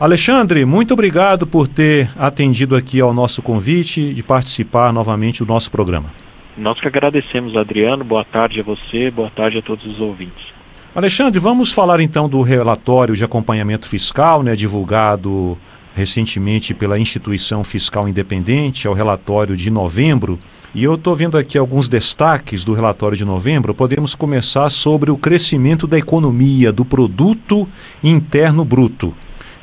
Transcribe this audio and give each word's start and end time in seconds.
Alexandre, 0.00 0.64
muito 0.64 0.94
obrigado 0.94 1.44
por 1.44 1.66
ter 1.66 2.08
atendido 2.16 2.76
aqui 2.76 3.00
ao 3.00 3.12
nosso 3.12 3.42
convite 3.42 4.14
de 4.14 4.22
participar 4.22 4.92
novamente 4.92 5.44
do 5.44 5.52
nosso 5.52 5.72
programa. 5.72 6.12
Nós 6.56 6.80
que 6.80 6.86
agradecemos, 6.86 7.56
Adriano. 7.56 8.04
Boa 8.04 8.24
tarde 8.24 8.60
a 8.60 8.62
você, 8.62 9.10
boa 9.10 9.28
tarde 9.28 9.58
a 9.58 9.62
todos 9.62 9.84
os 9.84 9.98
ouvintes. 9.98 10.46
Alexandre, 10.94 11.40
vamos 11.40 11.72
falar 11.72 11.98
então 11.98 12.28
do 12.28 12.42
relatório 12.42 13.16
de 13.16 13.24
acompanhamento 13.24 13.88
fiscal, 13.88 14.44
né, 14.44 14.54
divulgado 14.54 15.58
recentemente 15.96 16.72
pela 16.72 16.96
Instituição 16.96 17.64
Fiscal 17.64 18.08
Independente, 18.08 18.86
é 18.86 18.90
o 18.90 18.94
relatório 18.94 19.56
de 19.56 19.68
novembro. 19.68 20.38
E 20.72 20.84
eu 20.84 20.94
estou 20.94 21.16
vendo 21.16 21.36
aqui 21.36 21.58
alguns 21.58 21.88
destaques 21.88 22.62
do 22.62 22.72
relatório 22.72 23.16
de 23.16 23.24
novembro. 23.24 23.74
Podemos 23.74 24.14
começar 24.14 24.70
sobre 24.70 25.10
o 25.10 25.16
crescimento 25.16 25.88
da 25.88 25.98
economia, 25.98 26.72
do 26.72 26.84
produto 26.84 27.68
interno 28.00 28.64
bruto. 28.64 29.12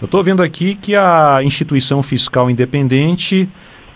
Eu 0.06 0.08
estou 0.08 0.24
vendo 0.24 0.44
aqui 0.44 0.76
que 0.76 0.96
a 0.96 1.40
instituição 1.42 2.04
fiscal 2.04 2.48
independente 2.48 3.50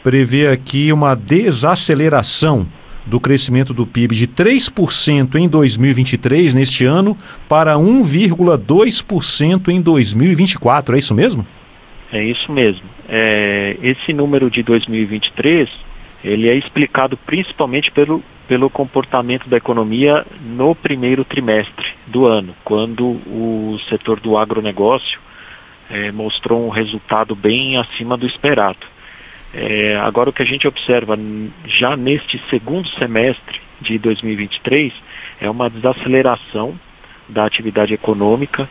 prevê 0.04 0.48
aqui 0.48 0.91
uma 0.91 1.13
desaceleração 1.13 2.66
do 3.05 3.20
crescimento 3.20 3.76
do 3.76 3.86
PIB 3.86 4.16
de 4.16 4.27
3% 4.27 5.36
em 5.36 5.48
2023, 5.48 6.55
neste 6.55 6.84
ano, 6.84 7.16
para 7.48 7.76
1,2% 7.76 9.67
em 9.67 9.80
2024. 9.80 10.95
É 10.95 10.98
isso 10.98 11.14
mesmo? 11.14 11.45
É 12.12 12.23
isso 12.23 12.52
mesmo. 12.52 12.89
É, 13.08 13.78
esse 13.84 14.12
número 14.12 14.50
de 14.50 14.64
2023 14.64 15.70
ele 16.23 16.50
é 16.50 16.55
explicado 16.55 17.17
principalmente 17.17 17.91
pelo, 17.91 18.23
pelo 18.48 18.67
comportamento 18.67 19.48
da 19.48 19.58
economia 19.58 20.26
no 20.44 20.73
primeiro 20.73 21.23
trimestre 21.23 21.86
do 22.08 22.26
ano, 22.26 22.55
quando 22.66 23.05
o 23.05 23.78
setor 23.88 24.20
do 24.20 24.36
agronegócio 24.39 25.29
é, 25.90 26.12
mostrou 26.12 26.66
um 26.66 26.70
resultado 26.70 27.36
bem 27.36 27.78
acima 27.78 28.16
do 28.16 28.26
esperado. 28.26 28.80
É, 29.54 29.98
agora, 29.98 30.30
o 30.30 30.34
que 30.34 30.44
a 30.44 30.46
gente 30.46 30.68
observa 30.68 31.18
já 31.66 31.98
neste 31.98 32.40
segundo 32.50 32.88
semestre 32.90 33.59
de 33.81 33.98
2023 33.98 34.94
é 35.42 35.50
uma 35.50 35.70
desaceleração 35.70 36.80
da 37.28 37.46
atividade 37.46 37.94
econômica. 37.94 38.70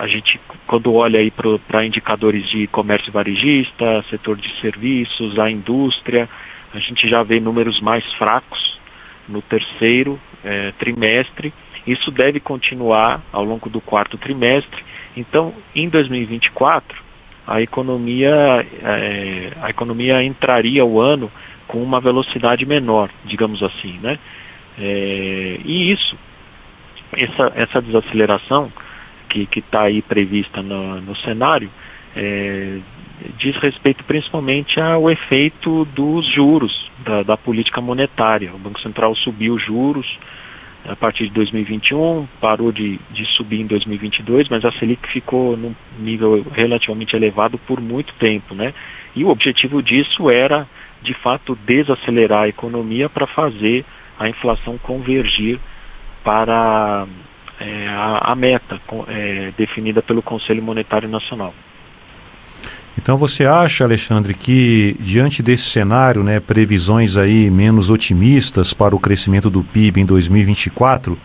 A 0.00 0.06
gente, 0.06 0.40
quando 0.66 0.92
olha 0.92 1.20
aí 1.20 1.30
para 1.30 1.86
indicadores 1.86 2.48
de 2.48 2.66
comércio 2.66 3.12
varejista, 3.12 4.04
setor 4.10 4.36
de 4.36 4.48
serviços, 4.60 5.38
a 5.38 5.50
indústria, 5.50 6.28
a 6.74 6.78
gente 6.78 7.08
já 7.08 7.22
vê 7.22 7.38
números 7.38 7.80
mais 7.80 8.04
fracos 8.14 8.80
no 9.28 9.40
terceiro 9.42 10.18
é, 10.44 10.72
trimestre. 10.78 11.52
Isso 11.86 12.10
deve 12.10 12.40
continuar 12.40 13.22
ao 13.32 13.44
longo 13.44 13.68
do 13.68 13.80
quarto 13.80 14.16
trimestre 14.16 14.82
então, 15.16 15.54
em 15.74 15.88
2024, 15.88 17.02
a 17.46 17.60
economia, 17.60 18.66
é, 18.82 19.52
a 19.60 19.70
economia 19.70 20.22
entraria 20.22 20.84
o 20.84 21.00
ano 21.00 21.30
com 21.66 21.82
uma 21.82 22.00
velocidade 22.00 22.64
menor, 22.64 23.10
digamos 23.24 23.62
assim, 23.62 23.98
né? 24.00 24.18
É, 24.78 25.58
e 25.64 25.92
isso, 25.92 26.16
essa, 27.12 27.52
essa 27.54 27.82
desaceleração 27.82 28.72
que 29.28 29.48
está 29.58 29.82
aí 29.82 30.02
prevista 30.02 30.62
no, 30.62 31.00
no 31.00 31.16
cenário, 31.16 31.70
é, 32.14 32.78
diz 33.38 33.56
respeito 33.56 34.04
principalmente 34.04 34.78
ao 34.78 35.10
efeito 35.10 35.86
dos 35.86 36.26
juros 36.26 36.90
da, 36.98 37.22
da 37.22 37.36
política 37.36 37.80
monetária. 37.80 38.52
O 38.54 38.58
Banco 38.58 38.80
Central 38.80 39.14
subiu 39.16 39.54
os 39.54 39.62
juros, 39.62 40.06
a 40.84 40.96
partir 40.96 41.24
de 41.24 41.30
2021, 41.30 42.26
parou 42.40 42.72
de, 42.72 42.98
de 43.10 43.24
subir 43.36 43.60
em 43.60 43.66
2022, 43.66 44.48
mas 44.48 44.64
a 44.64 44.72
Selic 44.72 45.08
ficou 45.08 45.56
num 45.56 45.74
nível 45.98 46.44
relativamente 46.52 47.14
elevado 47.14 47.56
por 47.58 47.80
muito 47.80 48.12
tempo. 48.14 48.54
Né? 48.54 48.74
E 49.14 49.24
o 49.24 49.28
objetivo 49.28 49.82
disso 49.82 50.28
era, 50.28 50.66
de 51.00 51.14
fato, 51.14 51.56
desacelerar 51.64 52.42
a 52.42 52.48
economia 52.48 53.08
para 53.08 53.26
fazer 53.26 53.84
a 54.18 54.28
inflação 54.28 54.76
convergir 54.78 55.58
para 56.24 57.06
é, 57.60 57.88
a, 57.88 58.32
a, 58.32 58.34
meta 58.34 58.80
é, 59.08 59.52
definida 59.56 60.02
pelo 60.02 60.22
Conselho 60.22 60.62
Monetário 60.62 61.08
Nacional. 61.08 61.54
Então 62.96 63.16
você 63.16 63.44
acha, 63.46 63.84
Alexandre, 63.84 64.34
que 64.34 64.96
diante 65.00 65.42
desse 65.42 65.64
cenário, 65.64 66.22
né, 66.22 66.40
previsões 66.40 67.16
aí 67.16 67.50
menos 67.50 67.90
otimistas 67.90 68.74
para 68.74 68.94
o 68.94 69.00
crescimento 69.00 69.48
do 69.48 69.62
PIB 69.62 70.02
em 70.02 70.06
2024, 70.06 71.16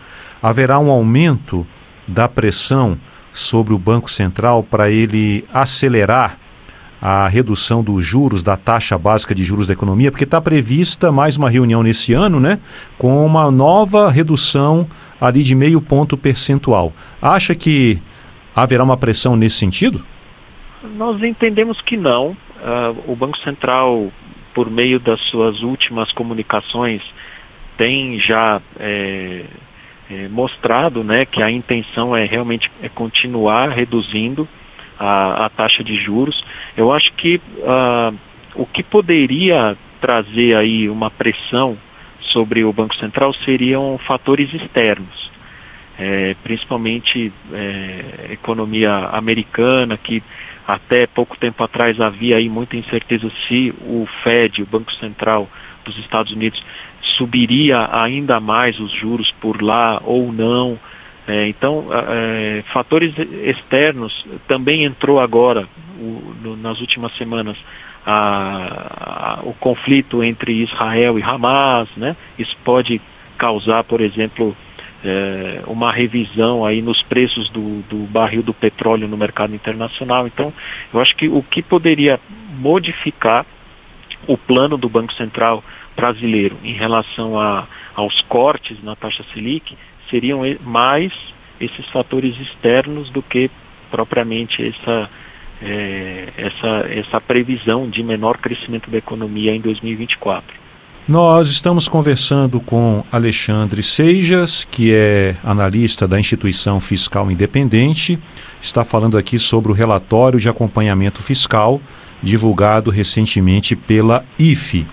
haverá 0.42 0.78
um 0.78 0.90
aumento 0.90 1.66
da 2.06 2.26
pressão 2.26 2.98
sobre 3.32 3.74
o 3.74 3.78
Banco 3.78 4.10
Central 4.10 4.62
para 4.62 4.90
ele 4.90 5.44
acelerar 5.52 6.38
a 7.00 7.28
redução 7.28 7.82
dos 7.82 8.04
juros, 8.04 8.42
da 8.42 8.56
taxa 8.56 8.98
básica 8.98 9.34
de 9.34 9.44
juros 9.44 9.68
da 9.68 9.72
economia, 9.72 10.10
porque 10.10 10.24
está 10.24 10.40
prevista 10.40 11.12
mais 11.12 11.36
uma 11.36 11.48
reunião 11.48 11.82
nesse 11.82 12.12
ano, 12.12 12.40
né, 12.40 12.58
com 12.96 13.24
uma 13.24 13.50
nova 13.50 14.10
redução 14.10 14.86
ali 15.20 15.42
de 15.42 15.54
meio 15.54 15.80
ponto 15.80 16.16
percentual. 16.16 16.92
Acha 17.22 17.54
que 17.54 18.02
haverá 18.54 18.82
uma 18.82 18.96
pressão 18.96 19.36
nesse 19.36 19.56
sentido? 19.56 20.04
Nós 20.82 21.22
entendemos 21.22 21.80
que 21.80 21.96
não. 21.96 22.28
Uh, 22.30 23.12
o 23.12 23.16
Banco 23.16 23.38
Central, 23.38 24.12
por 24.54 24.70
meio 24.70 25.00
das 25.00 25.20
suas 25.28 25.62
últimas 25.62 26.12
comunicações, 26.12 27.02
tem 27.76 28.18
já 28.18 28.60
é, 28.78 29.44
é, 30.10 30.28
mostrado 30.28 31.04
né, 31.04 31.24
que 31.24 31.42
a 31.42 31.50
intenção 31.50 32.16
é 32.16 32.24
realmente 32.24 32.70
é 32.82 32.88
continuar 32.88 33.70
reduzindo 33.70 34.48
a, 34.98 35.46
a 35.46 35.48
taxa 35.48 35.84
de 35.84 35.96
juros. 35.96 36.42
Eu 36.76 36.92
acho 36.92 37.12
que 37.14 37.40
uh, 37.58 38.14
o 38.54 38.66
que 38.66 38.82
poderia 38.82 39.76
trazer 40.00 40.56
aí 40.56 40.88
uma 40.88 41.10
pressão 41.10 41.78
sobre 42.20 42.64
o 42.64 42.72
Banco 42.72 42.96
Central 42.96 43.32
seriam 43.44 43.98
fatores 44.06 44.52
externos. 44.52 45.30
É, 46.00 46.36
principalmente 46.44 47.32
é, 47.52 48.28
economia 48.30 49.08
americana, 49.12 49.96
que 49.96 50.22
até 50.68 51.06
pouco 51.06 51.34
tempo 51.38 51.64
atrás 51.64 51.98
havia 51.98 52.36
aí 52.36 52.46
muita 52.46 52.76
incerteza 52.76 53.32
se 53.48 53.74
o 53.80 54.06
Fed, 54.22 54.62
o 54.62 54.66
Banco 54.66 54.92
Central 54.96 55.48
dos 55.82 55.96
Estados 55.96 56.30
Unidos, 56.30 56.62
subiria 57.16 57.88
ainda 57.90 58.38
mais 58.38 58.78
os 58.78 58.92
juros 58.92 59.32
por 59.40 59.62
lá 59.62 59.98
ou 60.04 60.30
não. 60.30 60.78
É, 61.26 61.48
então, 61.48 61.86
é, 61.90 62.62
fatores 62.70 63.14
externos 63.18 64.26
também 64.46 64.84
entrou 64.84 65.18
agora, 65.18 65.66
o, 65.98 66.34
no, 66.42 66.54
nas 66.54 66.78
últimas 66.82 67.16
semanas, 67.16 67.56
a, 68.04 69.38
a, 69.38 69.40
o 69.44 69.54
conflito 69.54 70.22
entre 70.22 70.52
Israel 70.52 71.18
e 71.18 71.22
Hamas, 71.22 71.88
né? 71.96 72.14
Isso 72.38 72.56
pode 72.62 73.00
causar, 73.38 73.84
por 73.84 74.02
exemplo, 74.02 74.54
é, 75.04 75.62
uma 75.66 75.92
revisão 75.92 76.64
aí 76.64 76.82
nos 76.82 77.02
preços 77.02 77.48
do, 77.50 77.82
do 77.82 77.98
barril 78.06 78.42
do 78.42 78.52
petróleo 78.52 79.06
no 79.06 79.16
mercado 79.16 79.54
internacional. 79.54 80.26
Então, 80.26 80.52
eu 80.92 81.00
acho 81.00 81.14
que 81.16 81.28
o 81.28 81.42
que 81.42 81.62
poderia 81.62 82.20
modificar 82.58 83.46
o 84.26 84.36
plano 84.36 84.76
do 84.76 84.88
Banco 84.88 85.12
Central 85.14 85.62
brasileiro 85.96 86.56
em 86.62 86.72
relação 86.72 87.38
a, 87.38 87.66
aos 87.94 88.20
cortes 88.22 88.82
na 88.82 88.96
taxa 88.96 89.24
Selic 89.32 89.76
seriam 90.10 90.42
mais 90.60 91.12
esses 91.60 91.86
fatores 91.90 92.38
externos 92.38 93.10
do 93.10 93.22
que 93.22 93.50
propriamente 93.90 94.64
essa, 94.64 95.10
é, 95.62 96.28
essa, 96.36 96.86
essa 96.88 97.20
previsão 97.20 97.88
de 97.88 98.02
menor 98.02 98.38
crescimento 98.38 98.90
da 98.90 98.98
economia 98.98 99.54
em 99.54 99.60
2024. 99.60 100.67
Nós 101.08 101.48
estamos 101.48 101.88
conversando 101.88 102.60
com 102.60 103.02
Alexandre 103.10 103.82
Seijas, 103.82 104.66
que 104.70 104.92
é 104.92 105.36
analista 105.42 106.06
da 106.06 106.20
Instituição 106.20 106.82
Fiscal 106.82 107.30
Independente, 107.30 108.18
está 108.60 108.84
falando 108.84 109.16
aqui 109.16 109.38
sobre 109.38 109.72
o 109.72 109.74
relatório 109.74 110.38
de 110.38 110.50
acompanhamento 110.50 111.22
fiscal 111.22 111.80
divulgado 112.22 112.90
recentemente 112.90 113.74
pela 113.74 114.22
IFE. 114.38 114.86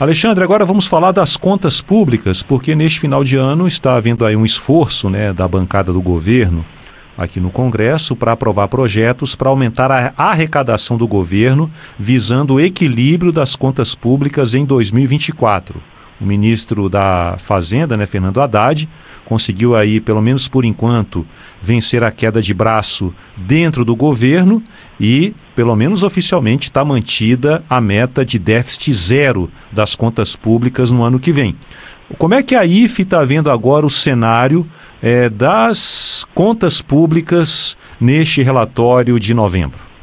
Alexandre, 0.00 0.42
agora 0.42 0.64
vamos 0.64 0.86
falar 0.86 1.12
das 1.12 1.36
contas 1.36 1.80
públicas, 1.80 2.42
porque 2.42 2.74
neste 2.74 2.98
final 2.98 3.22
de 3.22 3.36
ano 3.36 3.68
está 3.68 3.94
havendo 3.94 4.26
aí 4.26 4.34
um 4.34 4.44
esforço 4.44 5.08
né, 5.08 5.32
da 5.32 5.46
bancada 5.46 5.92
do 5.92 6.02
governo 6.02 6.64
aqui 7.16 7.40
no 7.40 7.50
Congresso 7.50 8.16
para 8.16 8.32
aprovar 8.32 8.68
projetos 8.68 9.34
para 9.34 9.48
aumentar 9.48 9.90
a 9.90 10.12
arrecadação 10.16 10.96
do 10.96 11.06
governo, 11.06 11.70
visando 11.98 12.54
o 12.54 12.60
equilíbrio 12.60 13.32
das 13.32 13.56
contas 13.56 13.94
públicas 13.94 14.54
em 14.54 14.64
2024. 14.64 15.80
O 16.20 16.24
ministro 16.24 16.88
da 16.88 17.34
Fazenda, 17.38 17.96
né, 17.96 18.06
Fernando 18.06 18.40
Haddad, 18.40 18.88
conseguiu 19.24 19.74
aí, 19.74 20.00
pelo 20.00 20.22
menos 20.22 20.46
por 20.46 20.64
enquanto, 20.64 21.26
vencer 21.60 22.04
a 22.04 22.10
queda 22.10 22.40
de 22.40 22.54
braço 22.54 23.12
dentro 23.36 23.84
do 23.84 23.96
governo 23.96 24.62
e, 24.98 25.34
pelo 25.56 25.74
menos 25.74 26.04
oficialmente, 26.04 26.68
está 26.68 26.84
mantida 26.84 27.64
a 27.68 27.80
meta 27.80 28.24
de 28.24 28.38
déficit 28.38 28.92
zero 28.92 29.50
das 29.72 29.96
contas 29.96 30.36
públicas 30.36 30.92
no 30.92 31.02
ano 31.02 31.18
que 31.18 31.32
vem. 31.32 31.56
Como 32.18 32.34
é 32.34 32.42
que 32.42 32.54
a 32.54 32.64
IFE 32.64 33.02
está 33.02 33.24
vendo 33.24 33.50
agora 33.50 33.86
o 33.86 33.90
cenário 33.90 34.66
é, 35.02 35.28
das 35.28 36.26
contas 36.34 36.82
públicas 36.82 37.76
neste 38.00 38.42
relatório 38.42 39.18
de 39.18 39.32
novembro? 39.32 39.94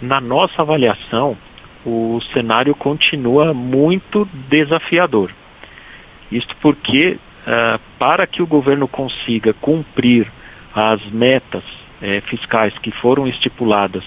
na 0.00 0.20
nossa 0.20 0.62
avaliação, 0.62 1.36
o 1.84 2.20
cenário 2.32 2.74
continua 2.74 3.52
muito 3.52 4.28
desafiador. 4.48 5.32
Isto 6.30 6.54
porque, 6.60 7.18
uh, 7.46 7.80
para 7.98 8.26
que 8.26 8.42
o 8.42 8.46
governo 8.46 8.86
consiga 8.86 9.52
cumprir 9.54 10.30
as 10.74 11.04
metas 11.06 11.64
eh, 12.00 12.20
fiscais 12.26 12.76
que 12.78 12.92
foram 12.92 13.26
estipuladas 13.26 14.04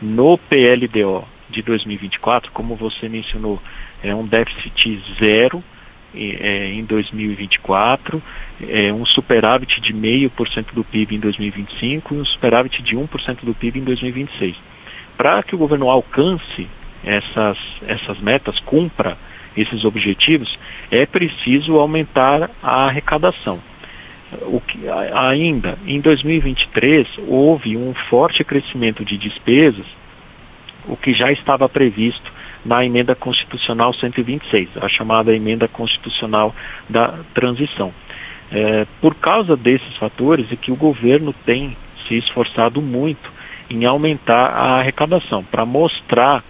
no 0.00 0.38
PLDO 0.38 1.24
de 1.50 1.60
2024, 1.60 2.50
como 2.52 2.76
você 2.76 3.08
mencionou, 3.08 3.60
é 4.02 4.14
um 4.14 4.24
déficit 4.24 5.02
zero 5.18 5.62
é, 6.16 6.72
em 6.72 6.84
2024, 6.84 8.22
é, 8.68 8.92
um 8.92 9.04
superávit 9.04 9.80
de 9.80 9.92
0,5% 9.92 10.72
do 10.72 10.84
PIB 10.84 11.16
em 11.16 11.20
2025 11.20 12.14
e 12.14 12.18
um 12.18 12.24
superávit 12.24 12.82
de 12.82 12.96
1% 12.96 13.44
do 13.44 13.54
PIB 13.54 13.80
em 13.80 13.84
2026. 13.84 14.56
Para 15.16 15.42
que 15.42 15.54
o 15.54 15.58
governo 15.58 15.88
alcance 15.88 16.68
essas, 17.04 17.58
essas 17.86 18.18
metas, 18.20 18.58
cumpra 18.60 19.16
esses 19.56 19.84
objetivos, 19.84 20.58
é 20.90 21.06
preciso 21.06 21.76
aumentar 21.78 22.50
a 22.62 22.86
arrecadação. 22.86 23.60
O 24.42 24.60
que, 24.60 24.80
ainda 25.14 25.78
em 25.86 26.00
2023 26.00 27.06
houve 27.28 27.76
um 27.76 27.94
forte 28.08 28.42
crescimento 28.42 29.04
de 29.04 29.16
despesas, 29.16 29.86
o 30.86 30.96
que 30.96 31.12
já 31.12 31.30
estava 31.30 31.68
previsto 31.68 32.32
na 32.64 32.84
emenda 32.84 33.14
constitucional 33.14 33.92
126, 33.92 34.70
a 34.80 34.88
chamada 34.88 35.34
emenda 35.34 35.68
constitucional 35.68 36.54
da 36.88 37.20
transição. 37.34 37.92
É, 38.50 38.86
por 39.00 39.14
causa 39.14 39.56
desses 39.56 39.96
fatores 39.96 40.50
é 40.50 40.56
que 40.56 40.72
o 40.72 40.76
governo 40.76 41.34
tem 41.44 41.76
se 42.06 42.16
esforçado 42.16 42.80
muito 42.80 43.32
em 43.70 43.84
aumentar 43.84 44.46
a 44.46 44.78
arrecadação, 44.78 45.42
para 45.42 45.64
mostrar 45.64 46.44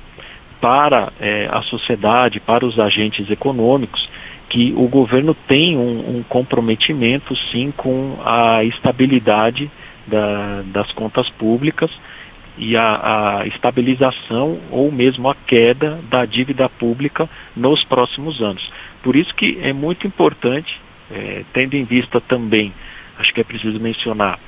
para 0.61 1.13
é, 1.21 1.49
a 1.51 1.63
sociedade, 1.63 2.41
para 2.41 2.65
os 2.65 2.79
agentes 2.79 3.31
econômicos, 3.31 4.09
que 4.49 4.73
o 4.77 4.89
governo 4.89 5.35
tem 5.47 5.77
um, 5.77 6.19
um 6.19 6.23
comprometimento 6.23 7.35
sim 7.51 7.73
com 7.77 8.19
a 8.25 8.63
estabilidade 8.65 9.71
da, 10.07 10.63
das 10.67 10.91
contas 10.93 11.29
públicas 11.31 11.91
e 12.57 12.77
a, 12.77 13.41
a, 13.41 13.47
estabilização 13.47 14.61
ou 14.71 14.91
mesmo 14.91 15.29
a 15.29 15.35
queda 15.35 16.01
da 16.09 16.25
dívida 16.25 16.69
pública 16.69 17.29
nos 17.57 17.85
próximos 17.85 18.41
anos. 18.41 18.71
Por 19.03 19.17
isso 19.17 19.35
que 19.35 19.59
é 19.61 19.73
muito 19.73 20.07
importante, 20.07 20.81
é, 21.11 21.45
tendo 21.53 21.75
em 21.75 21.85
vista 21.85 22.21
também, 22.21 22.73
acho 23.19 23.33
que 23.33 23.41
é 23.41 23.45
preciso 23.45 23.81
mencionar, 23.81 24.39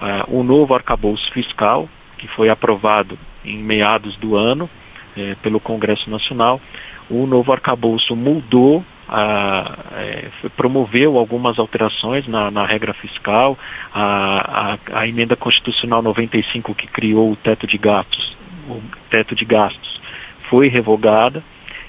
uh, 0.00 0.38
o 0.38 0.42
novo 0.42 0.74
arcabouço 0.74 1.30
fiscal, 1.32 1.88
que 2.18 2.26
foi 2.28 2.48
aprovado 2.48 3.18
em 3.44 3.58
meados 3.58 4.16
do 4.16 4.36
ano 4.36 4.68
é, 5.16 5.34
pelo 5.42 5.60
Congresso 5.60 6.10
Nacional. 6.10 6.60
O 7.08 7.26
novo 7.26 7.52
arcabouço 7.52 8.14
mudou 8.14 8.84
a, 9.12 9.76
é, 9.96 10.28
promoveu 10.56 11.18
algumas 11.18 11.58
alterações 11.58 12.28
na, 12.28 12.48
na 12.48 12.64
regra 12.64 12.94
fiscal, 12.94 13.58
a, 13.92 14.76
a, 14.94 15.00
a, 15.00 15.08
emenda 15.08 15.34
constitucional 15.34 16.00
95 16.00 16.72
que 16.76 16.86
criou 16.86 17.32
o 17.32 17.36
teto 17.36 17.66
de 17.66 17.76
gastos, 17.76 18.36
o 18.68 18.80
teto 19.10 19.34
de 19.34 19.44
gastos 19.44 20.00
foi 20.48 20.68
revogada 20.68 21.42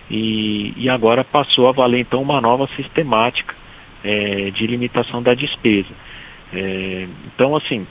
e, 0.10 0.74
e 0.76 0.90
agora 0.90 1.24
passou 1.24 1.70
a 1.70 1.72
valer 1.72 2.00
então 2.00 2.24
uma 2.24 2.42
nova 2.42 2.68
sistemática 2.76 3.54
é, 4.04 4.50
de 4.50 4.66
limitação 4.66 5.22
da 5.22 5.36
despesa. 5.36 5.94
É, 6.52 7.08
então 7.28 7.56
assim, 7.56 7.86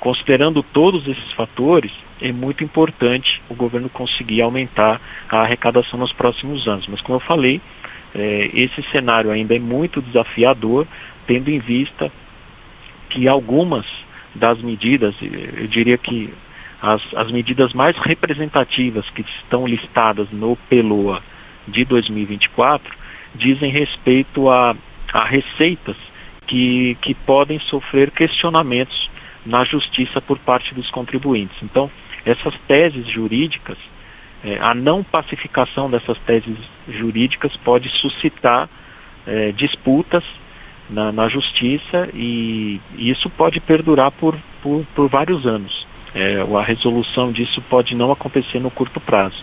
considerando 0.00 0.62
todos 0.62 1.06
esses 1.06 1.32
fatores, 1.32 1.92
é 2.18 2.32
muito 2.32 2.64
importante 2.64 3.42
o 3.50 3.54
governo 3.54 3.90
conseguir 3.90 4.40
aumentar 4.40 4.98
a 5.28 5.40
arrecadação 5.40 5.98
nos 5.98 6.14
próximos 6.14 6.66
anos. 6.66 6.86
Mas 6.88 7.02
como 7.02 7.16
eu 7.16 7.20
falei, 7.20 7.60
é, 8.14 8.50
esse 8.52 8.82
cenário 8.90 9.30
ainda 9.30 9.54
é 9.54 9.58
muito 9.58 10.02
desafiador, 10.02 10.86
tendo 11.26 11.50
em 11.50 11.58
vista 11.58 12.12
que 13.08 13.28
algumas 13.28 13.86
das 14.34 14.60
medidas, 14.62 15.14
eu 15.20 15.66
diria 15.66 15.98
que 15.98 16.32
as, 16.80 17.02
as 17.14 17.30
medidas 17.30 17.72
mais 17.72 17.96
representativas 17.98 19.08
que 19.10 19.22
estão 19.22 19.66
listadas 19.66 20.30
no 20.30 20.56
PELOA 20.68 21.22
de 21.68 21.84
2024 21.84 22.96
dizem 23.34 23.70
respeito 23.70 24.48
a, 24.48 24.74
a 25.12 25.24
receitas 25.24 25.96
que, 26.46 26.96
que 27.00 27.14
podem 27.14 27.60
sofrer 27.60 28.10
questionamentos 28.10 29.10
na 29.44 29.64
justiça 29.64 30.20
por 30.20 30.38
parte 30.38 30.74
dos 30.74 30.90
contribuintes. 30.90 31.56
Então, 31.62 31.90
essas 32.24 32.54
teses 32.66 33.08
jurídicas 33.08 33.78
é, 34.44 34.58
a 34.58 34.74
não 34.74 35.04
pacificação 35.04 35.90
dessas 35.90 36.18
teses 36.26 36.56
jurídicas 36.88 37.56
pode 37.58 37.88
suscitar 38.00 38.68
é, 39.26 39.52
disputas 39.52 40.24
na, 40.90 41.12
na 41.12 41.28
justiça 41.28 42.08
e, 42.12 42.80
isso 42.96 43.30
pode 43.30 43.60
perdurar 43.60 44.10
por, 44.10 44.36
por, 44.62 44.84
por 44.94 45.08
vários 45.08 45.46
anos. 45.46 45.86
É, 46.14 46.40
a 46.40 46.62
resolução 46.62 47.32
disso 47.32 47.62
pode 47.70 47.94
não 47.94 48.12
acontecer 48.12 48.58
no 48.58 48.70
curto 48.70 49.00
prazo. 49.00 49.42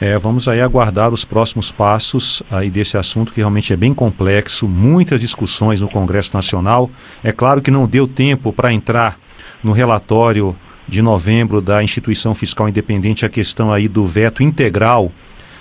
É, 0.00 0.16
vamos 0.18 0.46
aí 0.46 0.60
aguardar 0.60 1.12
os 1.12 1.24
próximos 1.24 1.72
passos 1.72 2.42
aí 2.50 2.70
desse 2.70 2.98
assunto 2.98 3.32
que 3.32 3.40
realmente 3.40 3.72
é 3.72 3.76
bem 3.76 3.94
complexo, 3.94 4.68
muitas 4.68 5.20
discussões 5.20 5.80
no 5.80 5.88
Congresso 5.88 6.34
Nacional. 6.34 6.90
É 7.24 7.32
claro 7.32 7.62
que 7.62 7.70
não 7.70 7.86
deu 7.86 8.06
tempo 8.06 8.52
para 8.52 8.72
entrar 8.72 9.18
no 9.62 9.72
relatório 9.72 10.54
de 10.88 11.02
novembro 11.02 11.60
da 11.60 11.82
instituição 11.82 12.34
fiscal 12.34 12.68
independente 12.68 13.24
a 13.24 13.28
questão 13.28 13.72
aí 13.72 13.88
do 13.88 14.06
veto 14.06 14.42
integral 14.42 15.10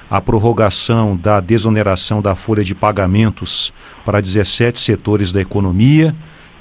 à 0.10 0.22
prorrogação 0.22 1.18
da 1.18 1.39
desoneração 1.39 2.22
da 2.22 2.36
folha 2.36 2.63
de 2.63 2.75
pagamentos 2.75 3.74
para 4.04 4.22
17 4.22 4.80
setores 4.80 5.31
da 5.31 5.42
economia. 5.42 6.16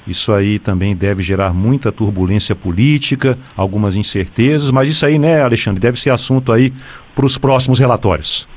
Isso 0.07 0.31
aí 0.31 0.59
também 0.59 0.95
deve 0.95 1.23
gerar 1.23 1.53
muita 1.53 1.91
turbulência 1.91 2.55
política, 2.55 3.37
algumas 3.57 3.95
incertezas, 3.95 4.69
mas 4.69 4.87
isso 4.87 5.05
aí, 5.05 5.17
né, 5.17 5.41
Alexandre, 5.41 5.81
deve 5.81 5.99
ser 5.99 6.11
assunto 6.11 6.51
aí 6.51 6.71
para 7.15 7.25
os 7.25 7.37
próximos 7.37 7.79
relatórios. 7.79 8.47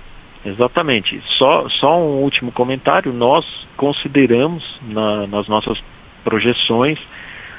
Exatamente. 0.44 1.20
Só, 1.38 1.68
só 1.68 1.98
um 1.98 2.22
último 2.22 2.52
comentário. 2.52 3.12
Nós 3.12 3.44
consideramos 3.76 4.62
na, 4.82 5.26
nas 5.26 5.48
nossas 5.48 5.78
projeções 6.22 6.98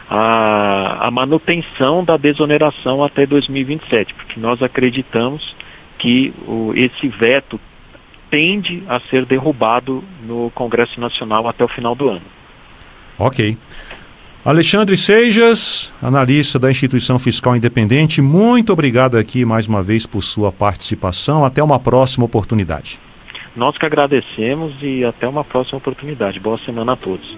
a, 0.10 1.08
a 1.08 1.12
manutenção 1.12 2.04
da 2.04 2.18
desoneração 2.18 3.04
até 3.04 3.26
2027, 3.28 4.14
porque 4.16 4.40
nós 4.40 4.62
acreditamos 4.64 5.56
que 6.00 6.34
o, 6.48 6.74
esse 6.76 7.08
veto 7.08 7.60
tende 8.32 8.84
a 8.88 9.00
ser 9.02 9.26
derrubado 9.26 10.04
no 10.26 10.52
Congresso 10.56 11.00
Nacional 11.00 11.48
até 11.48 11.64
o 11.64 11.68
final 11.68 11.94
do 11.94 12.10
ano. 12.10 12.26
Ok. 13.18 13.58
Alexandre 14.44 14.98
Seijas, 14.98 15.94
analista 16.02 16.58
da 16.58 16.72
Instituição 16.72 17.20
Fiscal 17.20 17.56
Independente, 17.56 18.22
muito 18.22 18.72
obrigado 18.72 19.18
aqui 19.18 19.44
mais 19.44 19.68
uma 19.68 19.84
vez 19.84 20.06
por 20.06 20.24
sua 20.24 20.52
participação. 20.52 21.44
Até 21.44 21.62
uma 21.62 21.78
próxima 21.78 22.26
oportunidade. 22.26 23.00
Nós 23.56 23.78
que 23.78 23.86
agradecemos 23.86 24.74
e 24.82 25.04
até 25.04 25.28
uma 25.28 25.44
próxima 25.44 25.78
oportunidade. 25.78 26.40
Boa 26.40 26.58
semana 26.60 26.94
a 26.94 26.96
todos. 26.96 27.38